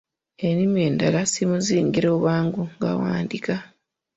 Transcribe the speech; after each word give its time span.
Ennimi 0.47 0.79
endala 0.89 1.21
zimusingira 1.31 2.07
obwangu 2.15 2.61
ng’awandiika. 2.75 3.55